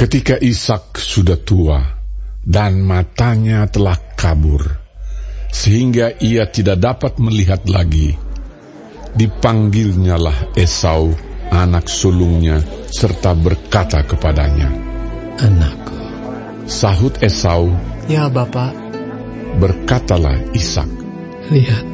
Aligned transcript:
Ketika 0.00 0.40
Ishak 0.40 0.96
sudah 0.96 1.36
tua 1.36 1.84
dan 2.40 2.80
matanya 2.88 3.68
telah 3.68 4.00
kabur, 4.16 4.80
sehingga 5.52 6.16
ia 6.24 6.48
tidak 6.48 6.80
dapat 6.80 7.20
melihat 7.20 7.68
lagi, 7.68 8.16
dipanggilnyalah 9.12 10.56
Esau, 10.56 11.12
anak 11.52 11.92
sulungnya, 11.92 12.64
serta 12.88 13.36
berkata 13.36 14.00
kepadanya, 14.00 14.72
Anakku. 15.36 16.00
Sahut 16.64 17.20
Esau, 17.20 17.68
Ya 18.08 18.32
Bapak, 18.32 18.72
berkatalah 19.60 20.40
Ishak, 20.56 20.88
Lihat, 21.52 21.84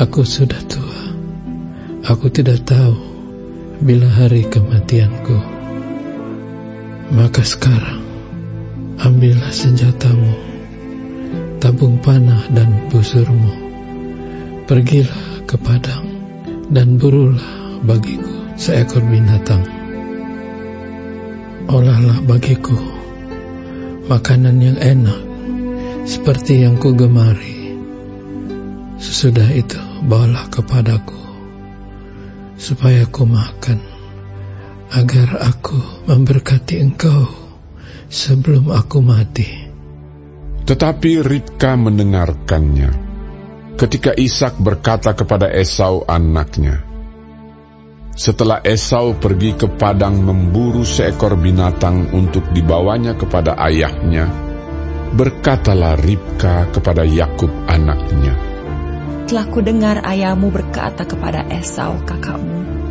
aku 0.00 0.24
sudah 0.24 0.64
tua. 0.64 1.12
Aku 2.08 2.32
tidak 2.32 2.64
tahu 2.64 2.96
bila 3.84 4.08
hari 4.08 4.48
kematianku. 4.48 5.55
Maka 7.06 7.46
sekarang, 7.46 8.02
ambillah 8.98 9.54
senjatamu, 9.54 10.34
tabung 11.62 12.02
panah 12.02 12.50
dan 12.50 12.90
busurmu. 12.90 13.54
Pergilah 14.66 15.46
ke 15.46 15.54
padang 15.54 16.02
dan 16.66 16.98
burulah 16.98 17.78
bagiku 17.86 18.58
seekor 18.58 19.06
binatang. 19.06 19.62
Olahlah 21.70 22.18
bagiku 22.26 22.74
makanan 24.10 24.58
yang 24.58 24.78
enak 24.82 25.20
seperti 26.10 26.66
yang 26.66 26.74
ku 26.74 26.90
gemari. 26.98 27.78
Sesudah 28.98 29.46
itu 29.54 29.78
bawalah 30.10 30.50
kepadaku 30.50 31.22
supaya 32.58 33.06
ku 33.06 33.22
makan 33.30 33.95
agar 34.92 35.42
aku 35.42 36.06
memberkati 36.06 36.78
engkau 36.78 37.26
sebelum 38.06 38.70
aku 38.70 38.98
mati. 39.02 39.48
Tetapi 40.66 41.22
Ribka 41.22 41.78
mendengarkannya. 41.78 43.06
Ketika 43.76 44.16
Ishak 44.16 44.56
berkata 44.56 45.12
kepada 45.12 45.52
Esau 45.52 46.02
anaknya, 46.08 46.80
setelah 48.16 48.64
Esau 48.64 49.12
pergi 49.20 49.52
ke 49.52 49.68
padang 49.68 50.24
memburu 50.24 50.80
seekor 50.80 51.36
binatang 51.36 52.08
untuk 52.16 52.48
dibawanya 52.56 53.12
kepada 53.12 53.52
ayahnya, 53.68 54.32
berkatalah 55.12 56.00
Ribka 56.00 56.72
kepada 56.72 57.04
Yakub 57.04 57.52
anaknya, 57.68 58.34
Telah 59.28 59.46
ku 59.52 59.60
dengar 59.60 60.00
ayahmu 60.00 60.48
berkata 60.48 61.04
kepada 61.04 61.44
Esau 61.52 62.00
kakakmu, 62.08 62.85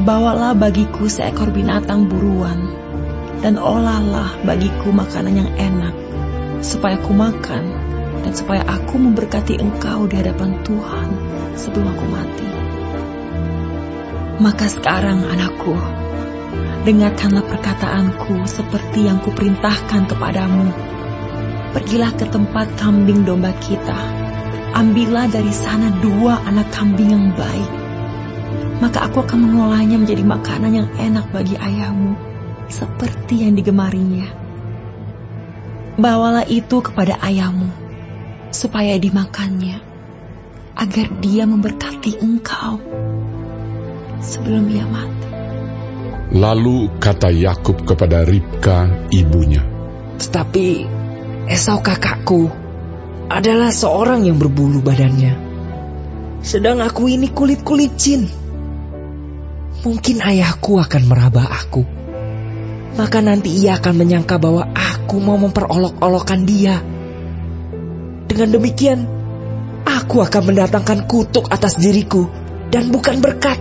Bawalah 0.00 0.56
bagiku 0.56 1.04
seekor 1.04 1.52
binatang 1.52 2.08
buruan, 2.08 2.72
dan 3.44 3.60
olahlah 3.60 4.40
bagiku 4.40 4.88
makanan 4.88 5.44
yang 5.44 5.50
enak, 5.60 5.92
supaya 6.64 6.96
ku 6.96 7.12
makan, 7.12 7.60
dan 8.24 8.32
supaya 8.32 8.64
aku 8.64 8.96
memberkati 8.96 9.60
engkau 9.60 10.08
di 10.08 10.16
hadapan 10.16 10.56
Tuhan 10.64 11.08
sebelum 11.60 11.92
aku 11.92 12.06
mati. 12.08 12.48
Maka 14.40 14.64
sekarang 14.72 15.28
anakku, 15.28 15.76
dengarkanlah 16.88 17.44
perkataanku 17.44 18.48
seperti 18.48 19.12
yang 19.12 19.20
kuperintahkan 19.20 20.08
kepadamu. 20.08 20.72
Pergilah 21.76 22.16
ke 22.16 22.32
tempat 22.32 22.80
kambing 22.80 23.28
domba 23.28 23.52
kita, 23.60 24.00
ambillah 24.72 25.28
dari 25.28 25.52
sana 25.52 25.92
dua 26.00 26.40
anak 26.48 26.72
kambing 26.72 27.12
yang 27.12 27.28
baik. 27.36 27.81
Maka 28.82 29.06
aku 29.06 29.22
akan 29.22 29.38
mengolahnya 29.46 29.94
menjadi 29.94 30.26
makanan 30.26 30.72
yang 30.74 30.88
enak 30.98 31.30
bagi 31.30 31.54
ayahmu, 31.54 32.18
seperti 32.66 33.46
yang 33.46 33.54
digemarinya. 33.54 34.26
Bawalah 35.94 36.42
itu 36.50 36.82
kepada 36.82 37.14
ayahmu, 37.22 37.70
supaya 38.50 38.98
dimakannya, 38.98 39.78
agar 40.74 41.06
dia 41.22 41.46
memberkati 41.46 42.18
engkau 42.26 42.82
sebelum 44.18 44.66
ia 44.66 44.82
mati. 44.90 45.30
Lalu 46.34 46.90
kata 46.98 47.30
Yakub 47.30 47.86
kepada 47.86 48.26
Ribka 48.26 48.90
ibunya, 49.14 49.62
tetapi 50.18 50.90
Esau 51.46 51.78
kakakku 51.78 52.50
adalah 53.30 53.70
seorang 53.70 54.26
yang 54.26 54.42
berbulu 54.42 54.82
badannya. 54.82 55.38
Sedang 56.42 56.82
aku 56.82 57.06
ini 57.06 57.30
kulit-kulit 57.30 57.94
jin. 57.94 58.41
Mungkin 59.82 60.22
ayahku 60.22 60.78
akan 60.78 61.02
meraba 61.10 61.42
aku. 61.42 61.82
Maka 62.94 63.18
nanti 63.18 63.50
ia 63.50 63.82
akan 63.82 63.94
menyangka 63.98 64.38
bahwa 64.38 64.70
aku 64.70 65.18
mau 65.18 65.34
memperolok-olokkan 65.42 66.46
dia. 66.46 66.78
Dengan 68.30 68.48
demikian, 68.54 69.10
aku 69.82 70.22
akan 70.22 70.42
mendatangkan 70.54 71.10
kutuk 71.10 71.50
atas 71.50 71.82
diriku 71.82 72.30
dan 72.70 72.94
bukan 72.94 73.18
berkat. 73.18 73.58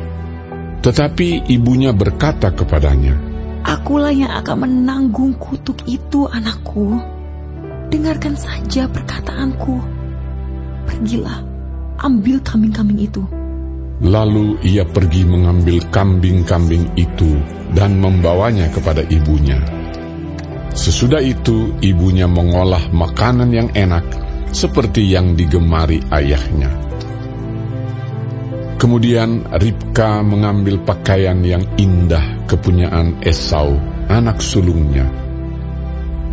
Tetapi 0.85 1.49
ibunya 1.49 1.89
berkata 1.89 2.53
kepadanya, 2.53 3.17
Akulah 3.65 4.13
yang 4.13 4.29
akan 4.29 4.69
menanggung 4.69 5.33
kutuk 5.41 5.85
itu, 5.89 6.29
anakku. 6.29 7.01
Dengarkan 7.89 8.37
saja 8.37 8.85
perkataanku. 8.85 9.77
Pergilah, 10.85 11.41
ambil 11.97 12.41
kambing-kambing 12.45 13.09
itu. 13.09 13.40
Lalu 14.01 14.57
ia 14.65 14.81
pergi 14.81 15.29
mengambil 15.29 15.77
kambing-kambing 15.93 16.97
itu 16.97 17.37
dan 17.77 18.01
membawanya 18.01 18.73
kepada 18.73 19.05
ibunya. 19.05 19.61
Sesudah 20.73 21.21
itu, 21.21 21.77
ibunya 21.85 22.25
mengolah 22.25 22.89
makanan 22.89 23.53
yang 23.53 23.69
enak 23.77 24.01
seperti 24.49 25.05
yang 25.05 25.37
digemari 25.37 26.01
ayahnya. 26.09 26.71
Kemudian 28.81 29.45
Ribka 29.53 30.25
mengambil 30.25 30.81
pakaian 30.81 31.37
yang 31.45 31.61
indah 31.77 32.49
kepunyaan 32.49 33.21
Esau, 33.21 33.77
anak 34.09 34.41
sulungnya. 34.41 35.05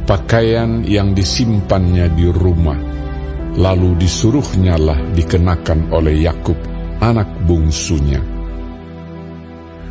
Pakaian 0.08 0.88
yang 0.88 1.12
disimpannya 1.12 2.08
di 2.16 2.32
rumah, 2.32 2.80
lalu 3.52 4.00
disuruhnyalah 4.00 5.12
dikenakan 5.12 5.92
oleh 5.92 6.24
Yakub, 6.24 6.56
anak 6.98 7.28
bungsunya. 7.46 8.22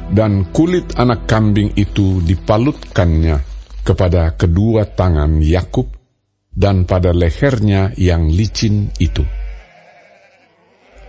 Dan 0.08 0.48
kulit 0.56 0.96
anak 0.96 1.28
kambing 1.28 1.76
itu 1.76 2.24
dipalutkannya 2.24 3.44
kepada 3.84 4.36
kedua 4.36 4.88
tangan 4.88 5.44
Yakub 5.44 5.92
dan 6.56 6.88
pada 6.88 7.12
lehernya 7.12 7.92
yang 8.00 8.32
licin 8.32 8.92
itu. 8.98 9.24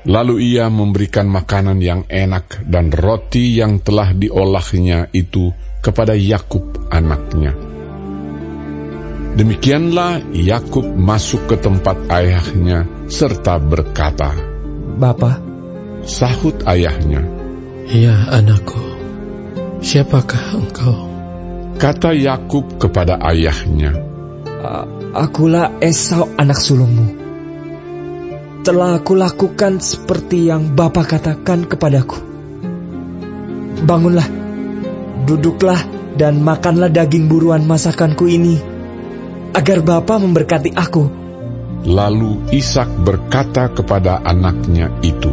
Lalu 0.09 0.55
ia 0.55 0.71
memberikan 0.71 1.27
makanan 1.27 1.83
yang 1.83 2.07
enak 2.07 2.65
dan 2.71 2.95
roti 2.95 3.59
yang 3.59 3.83
telah 3.83 4.15
diolahnya 4.15 5.11
itu 5.11 5.51
kepada 5.83 6.15
Yakub 6.15 6.91
anaknya. 6.91 7.55
Demikianlah 9.39 10.35
Yakub 10.35 10.87
masuk 10.87 11.47
ke 11.47 11.57
tempat 11.61 12.11
ayahnya 12.11 12.87
serta 13.07 13.63
berkata, 13.63 14.35
Bapak, 14.99 15.58
sahut 16.05 16.55
ayahnya, 16.69 17.25
Ya 17.89 18.29
anakku, 18.29 18.79
siapakah 19.81 20.61
engkau? 20.61 21.09
Kata 21.79 22.11
Yakub 22.13 22.77
kepada 22.77 23.17
ayahnya, 23.23 23.95
Akulah 25.15 25.79
Esau 25.79 26.27
anak 26.37 26.59
sulungmu 26.59 27.29
telah 28.69 29.01
aku 29.01 29.17
lakukan 29.17 29.81
seperti 29.81 30.53
yang 30.53 30.77
Bapa 30.77 31.01
katakan 31.01 31.65
kepadaku. 31.65 32.21
Bangunlah, 33.89 34.29
duduklah 35.25 35.81
dan 36.21 36.45
makanlah 36.45 36.93
daging 36.93 37.33
buruan 37.33 37.65
masakanku 37.65 38.29
ini, 38.29 38.61
agar 39.57 39.81
Bapa 39.81 40.21
memberkati 40.21 40.77
aku. 40.77 41.05
Lalu 41.89 42.53
Ishak 42.53 42.93
berkata 43.07 43.73
kepada 43.73 44.21
anaknya 44.21 44.93
itu, 45.01 45.33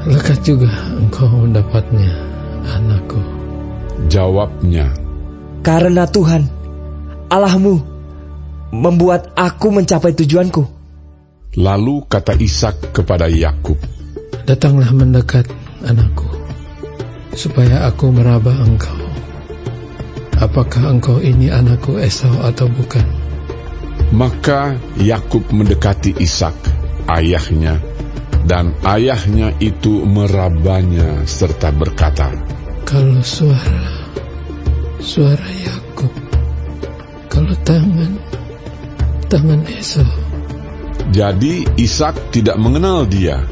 Lekas 0.00 0.40
juga 0.40 0.72
engkau 0.96 1.28
mendapatnya, 1.28 2.08
anakku. 2.64 3.20
Jawabnya, 4.08 4.96
Karena 5.60 6.08
Tuhan, 6.08 6.48
Allahmu, 7.28 7.84
membuat 8.72 9.36
aku 9.36 9.68
mencapai 9.68 10.16
tujuanku. 10.16 10.64
Lalu 11.60 12.08
kata 12.08 12.32
Ishak 12.32 12.96
kepada 12.96 13.28
Yakub, 13.28 13.76
Datanglah 14.48 14.88
mendekat, 14.96 15.52
anakku, 15.84 16.24
supaya 17.36 17.84
aku 17.84 18.08
meraba 18.08 18.56
engkau. 18.56 18.96
Apakah 20.40 20.96
engkau 20.96 21.20
ini 21.20 21.52
anakku 21.52 22.00
Esau 22.00 22.40
atau 22.40 22.72
bukan? 22.72 23.04
Maka 24.16 24.80
Yakub 24.96 25.44
mendekati 25.52 26.16
Ishak, 26.16 26.56
ayahnya, 27.04 27.76
dan 28.46 28.76
ayahnya 28.84 29.56
itu 29.60 30.04
merabanya 30.04 31.24
serta 31.28 31.72
berkata, 31.72 32.32
Kalau 32.88 33.20
suara 33.20 34.00
suara 35.00 35.48
Yakub. 35.48 36.12
Kalau 37.32 37.56
tangan, 37.64 38.20
tangan 39.32 39.60
Esau. 39.66 40.06
Jadi 41.10 41.66
Ishak 41.80 42.30
tidak 42.30 42.60
mengenal 42.60 43.08
dia, 43.08 43.42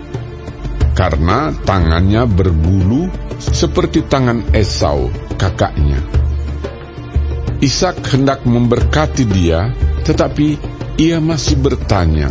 karena 0.95 1.51
tangannya 1.65 2.29
berbulu 2.29 3.09
seperti 3.41 4.05
tangan 4.07 4.45
Esau, 4.53 5.09
kakaknya. 5.41 5.99
Ishak 7.59 7.99
hendak 8.15 8.47
memberkati 8.47 9.27
dia, 9.27 9.75
tetapi 10.07 10.61
ia 10.99 11.23
masih 11.23 11.55
bertanya, 11.63 12.27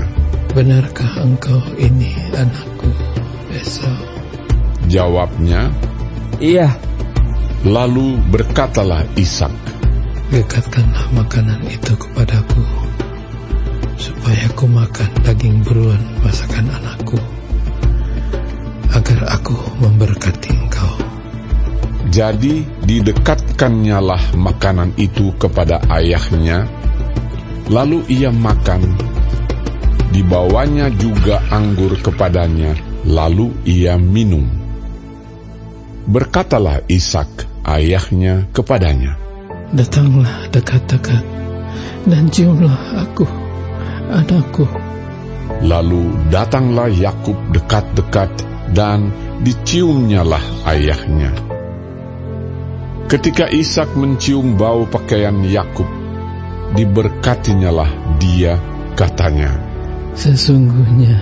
Benarkah 0.52 1.24
engkau 1.24 1.64
ini 1.80 2.12
anakku, 2.36 2.92
Esau? 3.56 3.96
Jawabnya, 4.92 5.72
Iya, 6.44 6.76
lalu 7.64 8.20
berkatalah 8.28 9.08
Ishak, 9.16 9.56
Dekatkanlah 10.28 11.16
makanan 11.16 11.64
itu 11.72 11.96
kepadaku, 11.96 12.60
supaya 13.96 14.52
aku 14.52 14.68
makan 14.68 15.12
daging 15.24 15.64
beruan 15.64 16.04
masakan 16.20 16.68
anakku, 16.68 17.16
agar 18.92 19.32
aku 19.32 19.56
memberkati 19.80 20.52
engkau. 20.52 20.94
Jadi 22.12 22.68
didekatkannya 22.84 24.00
lah 24.04 24.24
makanan 24.36 24.92
itu 25.00 25.32
kepada 25.40 25.80
ayahnya, 25.88 26.68
lalu 27.68 28.04
ia 28.08 28.32
makan. 28.32 28.84
Dibawanya 30.12 30.88
juga 30.90 31.44
anggur 31.52 32.00
kepadanya, 32.00 32.74
lalu 33.04 33.52
ia 33.68 34.00
minum. 34.00 34.48
Berkatalah 36.08 36.88
Ishak 36.88 37.28
ayahnya 37.68 38.48
kepadanya, 38.56 39.20
Datanglah 39.76 40.48
dekat-dekat 40.48 41.24
dan 42.08 42.32
ciumlah 42.32 43.04
aku, 43.04 43.28
anakku. 44.08 44.64
Lalu 45.60 46.32
datanglah 46.32 46.88
Yakub 46.88 47.36
dekat-dekat 47.52 48.32
dan 48.72 49.12
diciumnyalah 49.44 50.72
ayahnya. 50.72 51.36
Ketika 53.12 53.52
Ishak 53.52 53.92
mencium 54.00 54.56
bau 54.56 54.88
pakaian 54.88 55.44
Yakub, 55.44 55.88
diberkatinyalah 56.74 58.20
dia, 58.20 58.60
katanya, 58.98 59.54
Sesungguhnya 60.18 61.22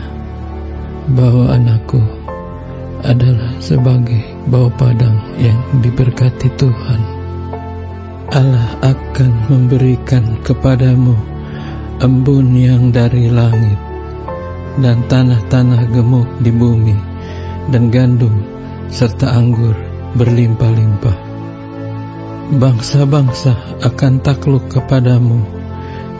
bau 1.12 1.52
anakku 1.52 2.00
adalah 3.04 3.54
sebagai 3.62 4.24
bau 4.48 4.72
padang 4.74 5.20
yang 5.38 5.60
diberkati 5.84 6.50
Tuhan. 6.56 7.02
Allah 8.34 8.72
akan 8.82 9.32
memberikan 9.52 10.42
kepadamu 10.42 11.14
embun 12.02 12.56
yang 12.58 12.90
dari 12.90 13.30
langit 13.30 13.78
dan 14.82 15.06
tanah-tanah 15.08 15.88
gemuk 15.94 16.28
di 16.42 16.52
bumi 16.52 16.98
dan 17.70 17.94
gandum 17.94 18.34
serta 18.90 19.36
anggur 19.36 19.76
berlimpah-limpah. 20.16 21.35
Bangsa-bangsa 22.46 23.82
akan 23.82 24.22
takluk 24.22 24.70
kepadamu 24.70 25.42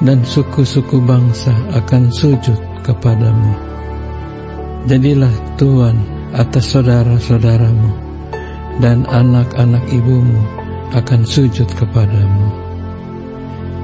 dan 0.02 0.26
suku-suku 0.26 0.98
bangsa 1.06 1.54
akan 1.78 2.10
sujud 2.10 2.58
kepadamu. 2.82 3.54
Jadilah 4.90 5.30
tuan 5.62 5.94
atas 6.34 6.74
saudara-saudaramu 6.74 7.94
dan 8.82 9.06
anak-anak 9.06 9.86
ibumu 9.94 10.42
akan 10.98 11.30
sujud 11.30 11.70
kepadamu. 11.78 12.50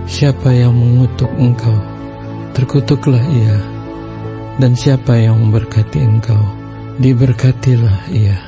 Siapa 0.09 0.49
yang 0.49 0.73
mengutuk 0.73 1.29
engkau, 1.37 1.77
terkutuklah 2.57 3.21
ia, 3.21 3.61
dan 4.57 4.73
siapa 4.73 5.13
yang 5.13 5.37
memberkati 5.45 6.01
engkau, 6.01 6.41
diberkatilah 6.97 8.09
ia. 8.09 8.41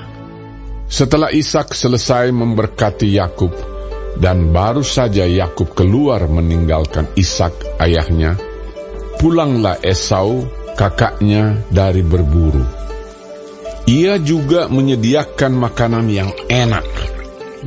Setelah 0.89 1.29
Ishak 1.29 1.77
selesai 1.77 2.33
memberkati 2.33 3.17
Yakub, 3.17 3.72
dan 4.17 4.53
baru 4.53 4.85
saja 4.85 5.25
Yakub 5.25 5.73
keluar 5.73 6.25
meninggalkan 6.29 7.09
Ishak 7.17 7.81
ayahnya, 7.81 8.37
pulanglah 9.17 9.79
Esau 9.81 10.45
kakaknya 10.77 11.61
dari 11.69 12.01
berburu. 12.05 12.65
Ia 13.83 14.15
juga 14.21 14.71
menyediakan 14.71 15.59
makanan 15.59 16.07
yang 16.07 16.31
enak, 16.47 16.87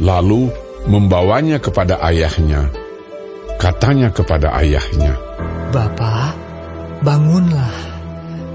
lalu 0.00 0.48
membawanya 0.88 1.60
kepada 1.60 2.00
ayahnya. 2.00 2.72
Katanya 3.56 4.12
kepada 4.12 4.52
ayahnya, 4.60 5.16
Bapak, 5.72 6.36
bangunlah 7.00 7.72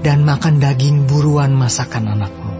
dan 0.02 0.22
makan 0.22 0.62
daging 0.62 1.10
buruan 1.10 1.54
masakan 1.54 2.18
anakmu, 2.18 2.54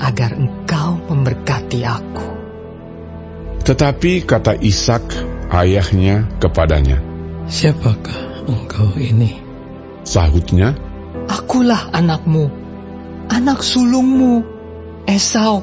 agar 0.00 0.36
engkau 0.36 1.00
memberkati 1.08 1.80
aku. 1.84 2.31
Tetapi 3.62 4.26
kata 4.26 4.58
Ishak 4.58 5.06
ayahnya 5.54 6.26
kepadanya, 6.42 6.98
Siapakah 7.46 8.50
engkau 8.50 8.90
ini? 8.98 9.38
sahutnya, 10.02 10.74
Akulah 11.30 11.94
anakmu, 11.94 12.50
anak 13.30 13.62
sulungmu, 13.62 14.42
Esau. 15.06 15.62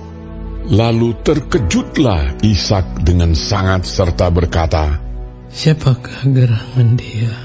lalu 0.71 1.11
terkejutlah 1.27 2.39
Ishak 2.39 3.03
dengan 3.03 3.35
sangat 3.35 3.83
serta 3.83 4.31
berkata, 4.31 4.95
Siapakah 5.51 6.23
gerangan 6.29 6.95
dia 6.95 7.35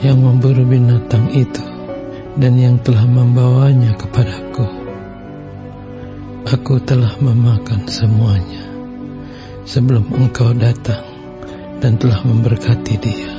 yang 0.00 0.22
memburu 0.24 0.64
binatang 0.64 1.28
itu 1.36 1.64
dan 2.40 2.56
yang 2.56 2.80
telah 2.80 3.04
membawanya 3.04 3.92
kepadaku? 4.00 4.64
Aku 6.46 6.78
telah 6.80 7.10
memakan 7.18 7.84
semuanya 7.90 8.65
sebelum 9.66 10.06
engkau 10.14 10.54
datang 10.54 11.02
dan 11.82 11.98
telah 11.98 12.22
memberkati 12.22 12.94
dia. 13.02 13.32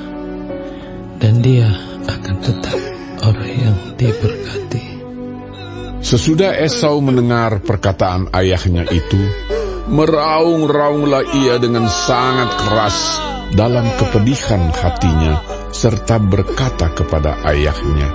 Dan 1.18 1.41
dia 1.41 1.65
akan 2.05 2.36
tetap 2.43 2.77
orang 3.25 3.51
yang 3.57 3.77
diberkati. 3.98 4.84
Sesudah 6.05 6.53
Esau 6.62 7.01
mendengar 7.01 7.57
perkataan 7.65 8.29
ayahnya 8.38 8.86
itu, 8.93 9.17
meraung-raunglah 9.89 11.25
ia 11.34 11.57
dengan 11.57 11.89
sangat 11.89 12.53
keras 12.53 13.17
dalam 13.57 13.89
kepedihan 13.98 14.69
hatinya, 14.69 15.41
serta 15.74 16.22
berkata 16.22 16.93
kepada 16.93 17.41
ayahnya, 17.50 18.10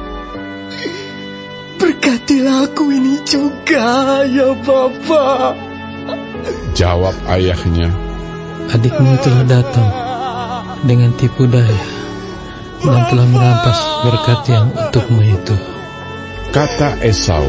Berkatilah 1.83 2.71
aku 2.71 2.95
ini 2.95 3.19
juga, 3.26 4.23
ya 4.31 4.54
Bapak. 4.62 5.72
Jawab 6.73 7.15
ayahnya, 7.29 7.93
Adikmu 8.73 9.21
telah 9.21 9.45
datang 9.45 9.91
dengan 10.83 11.13
tipu 11.15 11.45
daya 11.47 11.85
dan 12.83 13.01
telah 13.11 13.27
merampas 13.29 13.79
berkat 14.03 14.41
yang 14.51 14.67
untukmu 14.75 15.21
itu. 15.23 15.57
kata 16.51 17.01
Esau, 17.05 17.47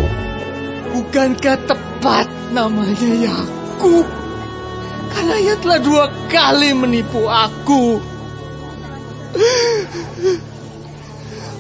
Bukankah 0.94 1.58
tepat 1.66 2.30
namanya 2.54 3.12
Yakub? 3.18 4.06
Karena 5.14 5.36
ia 5.42 5.56
telah 5.58 5.80
dua 5.82 6.06
kali 6.30 6.70
menipu 6.78 7.26
aku. 7.26 7.98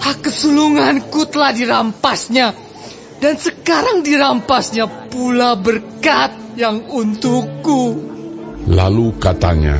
Hak 0.05 0.17
kesulunganku 0.21 1.25
telah 1.33 1.49
dirampasnya. 1.49 2.62
Dan 3.23 3.39
sekarang 3.39 4.03
dirampasnya 4.03 5.07
pula 5.07 5.55
berkat 5.55 6.59
yang 6.59 6.83
untukku. 6.91 8.11
lalu 8.67 9.15
katanya, 9.15 9.79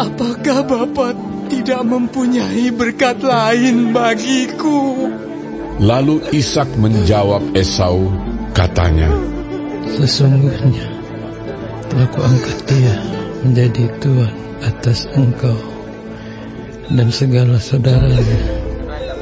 Apakah 0.00 0.64
Bapak 0.64 1.12
tidak 1.52 1.84
mempunyai 1.84 2.72
berkat 2.72 3.20
lain 3.20 3.92
bagiku? 3.92 5.04
lalu 5.84 6.24
Ishak 6.32 6.72
menjawab 6.80 7.52
Esau, 7.52 8.08
katanya, 8.56 9.12
Sesungguhnya 9.92 10.88
telah 11.92 12.08
kuangkat 12.08 12.58
dia 12.72 12.96
menjadi 13.44 13.84
tuan 14.00 14.32
atas 14.64 15.04
engkau 15.12 15.60
dan 16.88 17.12
segala 17.12 17.60
saudaranya 17.60 18.61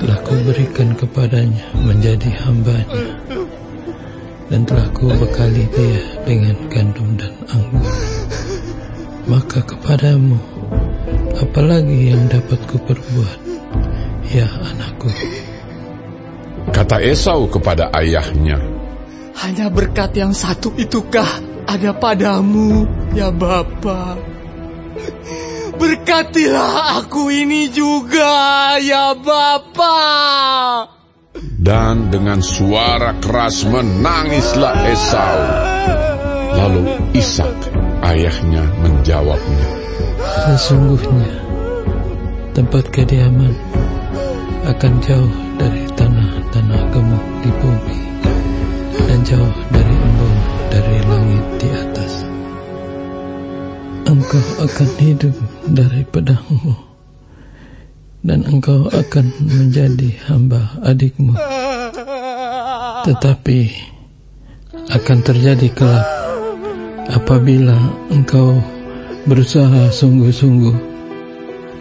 telah 0.01 0.19
kuberikan 0.25 0.97
kepadanya 0.97 1.65
menjadi 1.77 2.33
hambanya. 2.49 3.21
Dan 4.51 4.67
telah 4.67 4.89
kubekali 4.91 5.69
dia 5.71 6.03
dengan 6.27 6.57
gandum 6.67 7.15
dan 7.15 7.31
anggur. 7.55 7.87
Maka 9.31 9.63
kepadamu 9.63 10.41
apalagi 11.39 12.11
yang 12.11 12.27
dapat 12.27 12.59
kuperbuat 12.67 13.39
ya 14.27 14.49
anakku? 14.49 15.07
Kata 16.75 16.99
Esau 16.99 17.47
kepada 17.47 17.95
ayahnya, 17.95 18.59
Hanya 19.39 19.71
berkat 19.71 20.19
yang 20.19 20.35
satu 20.35 20.75
itukah 20.75 21.41
ada 21.71 21.95
padamu, 21.95 22.85
ya 23.15 23.31
Bapa? 23.31 24.19
Berkatilah 26.11 27.07
aku 27.07 27.31
ini 27.31 27.71
juga, 27.71 28.75
ya 28.83 29.15
Bapa. 29.15 29.95
Dan 31.39 32.11
dengan 32.11 32.43
suara 32.43 33.15
keras 33.23 33.63
menangislah 33.63 34.91
Esau. 34.91 35.39
Lalu 36.59 37.15
Ishak, 37.15 37.55
ayahnya, 38.03 38.67
menjawabnya. 38.83 39.71
Sesungguhnya, 40.51 41.31
tempat 42.59 42.91
kediaman 42.91 43.55
akan 44.67 44.93
jauh 45.07 45.35
dari 45.63 45.87
tanah-tanah 45.95 46.91
gemuk 46.91 47.27
di 47.39 47.51
bumi 47.55 47.99
dan 49.07 49.23
jauh 49.23 49.55
dari 49.71 49.95
embun 49.95 50.35
dari 50.75 50.97
langit 51.07 51.45
di 51.63 51.69
atas. 51.71 51.90
Engkau 54.31 54.63
akan 54.63 54.91
hidup 55.03 55.35
dari 55.75 56.07
pedangmu 56.07 56.79
dan 58.23 58.47
engkau 58.47 58.87
akan 58.87 59.27
menjadi 59.43 60.07
hamba 60.31 60.71
adikmu. 60.87 61.35
Tetapi 63.11 63.59
akan 64.87 65.19
terjadi 65.27 65.75
kelak 65.75 66.07
apabila 67.11 67.75
engkau 68.15 68.55
berusaha 69.27 69.91
sungguh-sungguh, 69.91 70.79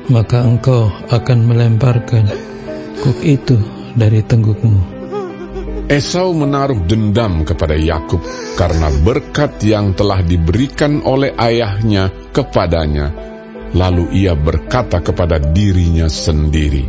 maka 0.10 0.42
engkau 0.42 0.90
akan 1.14 1.46
melemparkan 1.46 2.34
kuk 3.06 3.22
itu 3.22 3.62
dari 3.94 4.26
tenggukmu. 4.26 4.99
Esau 5.90 6.38
menaruh 6.38 6.86
dendam 6.86 7.42
kepada 7.42 7.74
Yakub 7.74 8.22
karena 8.54 8.94
berkat 9.02 9.58
yang 9.66 9.98
telah 9.98 10.22
diberikan 10.22 11.02
oleh 11.02 11.34
ayahnya 11.34 12.14
kepadanya. 12.30 13.10
Lalu 13.74 14.22
ia 14.22 14.38
berkata 14.38 15.02
kepada 15.02 15.42
dirinya 15.42 16.06
sendiri, 16.06 16.86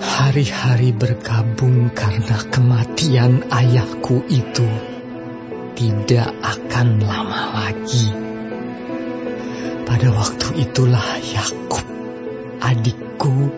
Hari-hari 0.00 0.96
berkabung 0.96 1.92
karena 1.92 2.40
kematian 2.48 3.44
ayahku 3.52 4.24
itu 4.32 4.68
tidak 5.76 6.32
akan 6.40 7.04
lama 7.04 7.42
lagi. 7.52 8.08
Pada 9.84 10.08
waktu 10.14 10.48
itulah 10.64 11.20
Yakub, 11.20 11.84
adikku, 12.64 13.52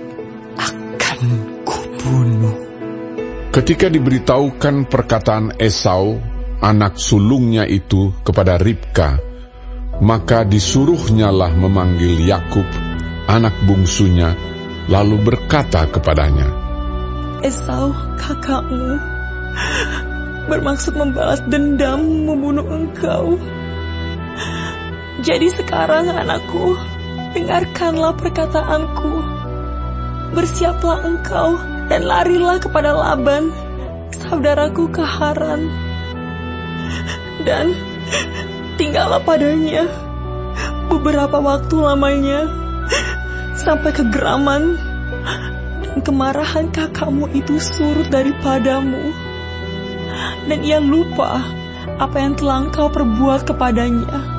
akan 0.58 1.22
kubunuh. 1.62 2.69
Ketika 3.50 3.90
diberitahukan 3.90 4.86
perkataan 4.86 5.58
Esau, 5.58 6.22
anak 6.62 7.02
sulungnya 7.02 7.66
itu 7.66 8.14
kepada 8.22 8.54
Ribka, 8.54 9.18
maka 9.98 10.46
disuruhnyalah 10.46 11.58
memanggil 11.58 12.14
Yakub, 12.30 12.62
anak 13.26 13.58
bungsunya, 13.66 14.38
lalu 14.86 15.18
berkata 15.18 15.82
kepadanya, 15.90 16.46
Esau, 17.42 17.90
kakakmu, 18.22 19.02
bermaksud 20.46 20.94
membalas 20.94 21.42
dendam 21.42 22.06
membunuh 22.06 22.70
engkau. 22.70 23.34
Jadi 25.26 25.50
sekarang 25.58 26.06
anakku, 26.06 26.78
dengarkanlah 27.34 28.14
perkataanku. 28.14 29.42
Bersiaplah 30.38 31.02
engkau 31.02 31.79
dan 31.90 32.06
larilah 32.06 32.62
kepada 32.62 32.94
Laban, 32.94 33.50
saudaraku 34.14 34.94
ke 34.94 35.02
Haran. 35.02 35.66
Dan 37.42 37.74
tinggallah 38.78 39.18
padanya 39.26 39.90
beberapa 40.86 41.42
waktu 41.42 41.74
lamanya 41.82 42.46
sampai 43.58 43.90
kegeraman 43.90 44.78
dan 45.82 45.98
kemarahan 46.06 46.70
kakakmu 46.70 47.26
itu 47.34 47.58
surut 47.58 48.06
daripadamu. 48.06 49.10
Dan 50.46 50.62
ia 50.62 50.78
lupa 50.78 51.42
apa 51.98 52.16
yang 52.22 52.38
telah 52.38 52.70
engkau 52.70 52.86
perbuat 52.86 53.50
kepadanya. 53.50 54.38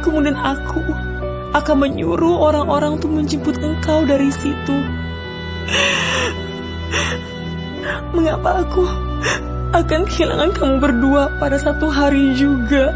Kemudian 0.00 0.36
aku 0.36 0.80
akan 1.52 1.76
menyuruh 1.76 2.40
orang-orang 2.40 2.96
untuk 2.96 3.12
menjemput 3.12 3.60
engkau 3.60 4.08
dari 4.08 4.32
situ. 4.32 4.99
Mengapa 8.10 8.66
aku 8.66 8.84
akan 9.70 10.00
kehilangan 10.10 10.50
kamu 10.50 10.76
berdua 10.82 11.22
pada 11.38 11.56
satu 11.62 11.88
hari 11.88 12.34
juga? 12.34 12.90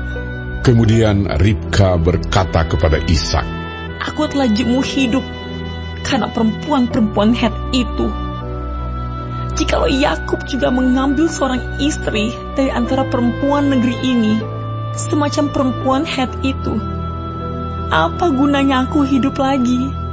Kemudian 0.64 1.28
Ribka 1.38 1.94
berkata 2.00 2.66
kepada 2.66 2.98
Ishak, 3.04 3.44
Aku 4.10 4.26
telah 4.26 4.48
jemu 4.50 4.80
hidup 4.82 5.22
karena 6.02 6.28
perempuan-perempuan 6.32 7.32
Het 7.36 7.54
itu. 7.72 8.08
Jikalau 9.54 9.86
Yakub 9.86 10.42
juga 10.50 10.74
mengambil 10.74 11.30
seorang 11.30 11.78
istri 11.78 12.34
dari 12.58 12.74
antara 12.74 13.06
perempuan 13.06 13.70
negeri 13.70 13.96
ini, 14.02 14.34
semacam 14.98 15.44
perempuan 15.54 16.02
Het 16.02 16.32
itu, 16.42 16.74
apa 17.94 18.34
gunanya 18.34 18.90
aku 18.90 19.06
hidup 19.06 19.38
lagi? 19.38 20.03